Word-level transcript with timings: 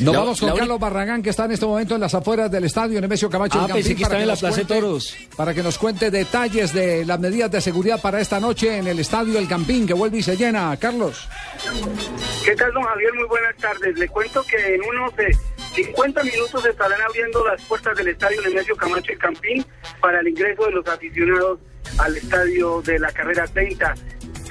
Nos 0.00 0.12
La- 0.14 0.20
vamos 0.20 0.40
con 0.40 0.48
la 0.50 0.54
Carlos 0.56 0.80
Barragán, 0.80 1.22
que 1.22 1.30
está 1.30 1.44
en 1.44 1.52
este 1.52 1.66
momento 1.66 1.94
en 1.94 2.00
las 2.00 2.14
afueras 2.14 2.50
del 2.50 2.64
estadio 2.64 3.00
Nemesio 3.00 3.30
Camacho. 3.30 3.58
Ah, 3.60 3.66
el 3.66 3.72
pensé 3.74 3.90
Campín, 3.90 3.96
que 3.96 4.02
para 4.10 4.20
en 4.22 4.28
la 4.28 4.36
Plaza 4.36 4.56
de 4.56 4.62
cuente- 4.64 4.74
Toros. 4.80 5.16
Para 5.36 5.54
que 5.54 5.62
nos 5.62 5.78
cuente 5.78 6.10
detalles 6.10 6.72
de 6.72 7.04
las 7.04 7.20
medidas 7.20 7.50
de 7.50 7.60
seguridad 7.60 8.00
para 8.00 8.20
esta 8.20 8.40
noche 8.40 8.76
en 8.76 8.86
el 8.88 8.98
estadio 8.98 9.38
El 9.38 9.46
Campín, 9.48 9.86
que 9.86 9.94
vuelve 9.94 10.18
y 10.18 10.22
se 10.22 10.36
llena. 10.36 10.76
Carlos. 10.78 11.28
¿Qué 12.44 12.54
tal, 12.56 12.72
don 12.72 12.82
Javier? 12.82 13.14
Muy 13.14 13.24
buenas 13.28 13.56
tardes. 13.56 13.98
Le 13.98 14.08
cuento 14.08 14.42
que 14.42 14.74
en 14.74 14.80
unos 14.82 15.12
eh, 15.18 15.30
50 15.74 16.22
minutos 16.24 16.64
estarán 16.66 17.00
abriendo 17.02 17.44
las 17.46 17.60
puertas 17.62 17.96
del 17.96 18.08
estadio 18.08 18.42
Nemesio 18.42 18.76
Camacho 18.76 19.12
y 19.12 19.16
Campín 19.16 19.64
para 20.00 20.20
el 20.20 20.28
ingreso 20.28 20.64
de 20.66 20.72
los 20.72 20.86
aficionados 20.86 21.58
al 21.98 22.16
estadio 22.16 22.82
de 22.82 22.98
la 22.98 23.12
carrera 23.12 23.46
30. 23.46 23.94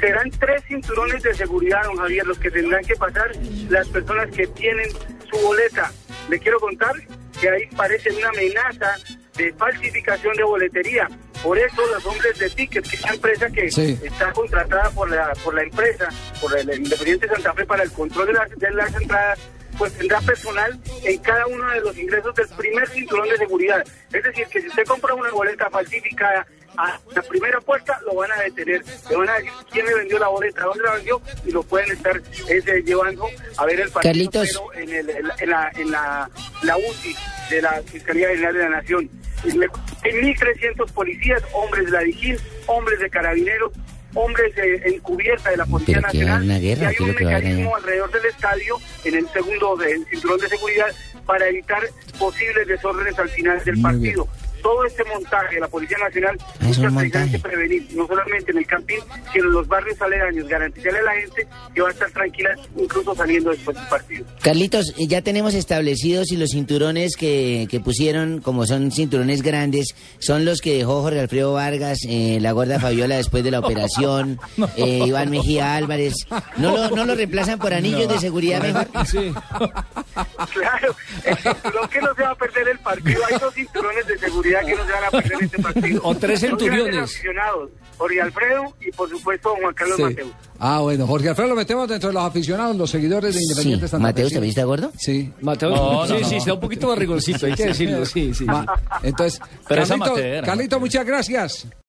Serán 0.00 0.30
tres 0.32 0.62
cinturones 0.66 1.22
de 1.22 1.32
seguridad, 1.34 1.84
don 1.84 1.96
Javier, 1.96 2.26
los 2.26 2.38
que 2.38 2.50
tendrán 2.50 2.82
que 2.84 2.96
pasar 2.96 3.30
las 3.68 3.86
personas 3.88 4.28
que 4.34 4.46
tienen 4.48 4.88
su 5.32 5.38
boleta. 5.46 5.90
Le 6.28 6.38
quiero 6.38 6.60
contar 6.60 6.92
que 7.40 7.48
ahí 7.48 7.66
parece 7.76 8.10
una 8.10 8.28
amenaza 8.28 8.94
de 9.36 9.52
falsificación 9.54 10.36
de 10.36 10.42
boletería. 10.44 11.08
Por 11.42 11.58
eso 11.58 11.84
los 11.92 12.04
hombres 12.06 12.38
de 12.38 12.48
Ticket, 12.50 12.88
que 12.88 12.96
es 12.96 13.02
una 13.02 13.14
empresa 13.14 13.48
que 13.50 13.70
Sí. 13.70 13.98
está 14.04 14.32
contratada 14.32 14.90
por 14.90 15.10
la, 15.10 15.32
por 15.42 15.54
la 15.54 15.62
empresa, 15.62 16.08
por 16.40 16.56
el 16.56 16.70
Independiente 16.72 17.26
Santa 17.28 17.52
Fe 17.54 17.64
para 17.66 17.82
el 17.82 17.90
control 17.90 18.26
de 18.28 18.32
las, 18.34 18.50
de 18.50 18.70
las 18.70 18.94
entradas, 18.94 19.38
pues 19.78 19.92
tendrá 19.94 20.20
personal 20.20 20.78
en 21.02 21.18
cada 21.18 21.46
uno 21.46 21.66
de 21.70 21.80
los 21.80 21.96
ingresos 21.98 22.34
del 22.34 22.46
primer 22.50 22.88
cinturón 22.90 23.28
de 23.28 23.38
seguridad. 23.38 23.82
Es 24.12 24.22
decir, 24.22 24.46
que 24.48 24.60
si 24.60 24.68
usted 24.68 24.84
compra 24.84 25.14
una 25.14 25.30
boleta 25.30 25.68
falsificada 25.70 26.46
a 26.76 26.98
la 27.14 27.22
primera 27.22 27.60
puerta, 27.60 27.98
lo 28.06 28.14
van 28.14 28.30
a 28.32 28.42
detener. 28.42 28.82
Le 29.10 29.16
van 29.16 29.28
a 29.28 29.34
decir 29.34 29.52
quién 29.70 29.86
le 29.86 29.94
vendió 29.94 30.18
la 30.18 30.28
boleta, 30.28 30.64
dónde 30.64 30.82
la 30.84 30.94
vendió, 30.94 31.20
y 31.44 31.50
lo 31.50 31.62
pueden 31.62 31.92
estar 31.92 32.20
ese, 32.48 32.82
llevando 32.82 33.26
a 33.56 33.66
ver 33.66 33.80
el 33.80 33.90
partido 33.90 34.12
Carlitos. 34.12 34.60
pero 34.72 34.82
en, 34.82 34.94
el- 34.94 35.10
en 35.10 35.26
la, 35.28 35.34
en, 35.38 35.50
la, 35.50 35.70
en 35.76 35.90
la- 35.90 36.30
la 36.62 36.76
UCI 36.76 37.14
de 37.50 37.62
la 37.62 37.82
Fiscalía 37.82 38.28
General 38.28 38.54
de 38.54 38.60
la 38.60 38.68
Nación. 38.70 39.10
Y 39.44 39.50
le- 39.52 39.68
Hay 40.04 40.12
1.300 40.12 40.90
policías, 40.92 41.42
hombres 41.52 41.86
de 41.86 41.90
la 41.92 42.00
Vigil, 42.02 42.38
hombres 42.66 42.98
de 43.00 43.10
carabineros, 43.10 43.72
hombres 44.14 44.52
eh, 44.58 44.82
en 44.84 45.00
cubierta 45.00 45.50
de 45.50 45.56
la 45.56 45.66
Policía 45.66 45.96
Pero 45.96 46.06
Nacional. 46.08 46.42
una 46.44 46.58
guerra, 46.58 46.82
y 46.82 46.86
hay 46.86 46.94
¿qué 46.96 47.04
es 47.04 47.08
un 47.20 47.26
mecanismo 47.26 47.76
alrededor 47.76 48.12
del 48.12 48.24
estadio, 48.26 48.76
en 49.04 49.14
el 49.14 49.28
segundo 49.30 49.76
del 49.76 50.04
cinturón 50.06 50.40
de 50.40 50.48
seguridad, 50.48 50.86
para 51.26 51.48
evitar 51.48 51.82
posibles 52.18 52.66
desórdenes 52.68 53.18
al 53.18 53.28
final 53.30 53.62
del 53.64 53.76
Muy 53.76 53.94
bien. 53.96 54.16
Todo 54.62 54.84
este 54.84 55.04
montaje 55.04 55.56
de 55.56 55.60
la 55.60 55.68
Policía 55.68 55.96
Nacional 55.98 56.38
es 56.68 56.78
un 56.78 56.94
montaje. 56.94 57.38
prevenir, 57.38 57.86
no 57.94 58.06
solamente 58.06 58.52
en 58.52 58.58
el 58.58 58.66
campín, 58.66 58.98
sino 59.32 59.46
en 59.46 59.52
los 59.52 59.66
barrios 59.68 60.00
aledaños, 60.00 60.48
garantizarle 60.48 61.00
a 61.00 61.02
la 61.02 61.12
gente 61.14 61.46
que 61.74 61.80
va 61.82 61.88
a 61.88 61.92
estar 61.92 62.10
tranquila 62.10 62.50
incluso 62.76 63.14
saliendo 63.14 63.50
después 63.50 63.76
del 63.76 63.86
partido. 63.88 64.24
Carlitos, 64.42 64.94
ya 64.96 65.22
tenemos 65.22 65.54
establecidos 65.54 66.28
si 66.28 66.36
los 66.36 66.50
cinturones 66.50 67.16
que, 67.16 67.66
que 67.70 67.80
pusieron, 67.80 68.40
como 68.40 68.66
son 68.66 68.90
cinturones 68.92 69.42
grandes, 69.42 69.94
son 70.18 70.44
los 70.44 70.60
que 70.60 70.76
dejó 70.78 71.02
Jorge 71.02 71.20
Alfredo 71.20 71.52
Vargas, 71.54 71.98
eh, 72.08 72.38
la 72.40 72.52
gorda 72.52 72.78
Fabiola 72.78 73.16
después 73.16 73.42
de 73.44 73.50
la 73.50 73.58
operación, 73.60 74.38
eh, 74.76 75.00
Iván 75.06 75.30
Mejía 75.30 75.74
Álvarez. 75.74 76.14
¿No 76.56 76.76
lo, 76.76 76.90
no 76.90 77.04
lo 77.04 77.14
reemplazan 77.14 77.58
por 77.58 77.74
anillos 77.74 78.08
de 78.08 78.18
seguridad 78.18 78.62
mejor? 78.62 78.88
Sí. 79.06 79.32
Claro, 80.52 80.94
el 81.24 81.36
cinturón 81.36 81.88
que 81.88 82.00
no 82.00 82.14
se 82.14 82.22
va 82.22 82.30
a 82.30 82.34
perder 82.34 82.68
el 82.68 82.78
partido. 82.80 83.22
Hay 83.30 83.38
dos 83.38 83.54
cinturones 83.54 84.06
de 84.06 84.18
seguridad 84.18 84.60
que 84.64 84.74
no 84.74 84.84
se 84.86 84.92
van 84.92 85.04
a 85.04 85.10
perder 85.10 85.38
este 85.42 85.62
partido. 85.62 86.00
O 86.04 86.14
tres 86.14 86.42
aficionados, 86.44 87.70
Jorge 87.98 88.20
Alfredo 88.20 88.74
y 88.80 88.90
por 88.92 89.08
supuesto 89.08 89.54
Juan 89.60 89.74
Carlos 89.74 89.96
Sí. 89.96 90.02
Mateus. 90.02 90.32
Ah, 90.58 90.80
bueno, 90.80 91.06
Jorge 91.06 91.28
Alfredo 91.28 91.48
lo 91.50 91.56
metemos 91.56 91.88
dentro 91.88 92.08
de 92.08 92.14
los 92.14 92.22
aficionados, 92.24 92.76
los 92.76 92.90
seguidores 92.90 93.34
de. 93.34 93.42
Independiente 93.42 93.88
Santa 93.88 94.06
Fe. 94.08 94.12
¿Mateus 94.12 94.28
¿sí? 94.28 94.34
también 94.34 94.48
está 94.50 94.64
gordo? 94.64 94.92
Sí. 94.98 95.32
Mateo, 95.40 95.70
No, 95.70 96.06
no, 96.06 96.06
sí, 96.06 96.22
no. 96.22 96.28
sí, 96.28 96.36
está 96.36 96.54
un 96.54 96.60
poquito 96.60 96.88
barrigoncito, 96.88 97.46
hay 97.46 97.54
que 97.54 97.66
decirlo, 97.66 98.04
sí, 98.06 98.32
sí. 98.34 98.44
Ma- 98.44 98.66
Entonces, 99.02 99.40
Pero 99.68 99.86
Carlito, 99.86 100.14
Carlito, 100.44 100.80
muchas 100.80 101.04
gracias. 101.06 101.66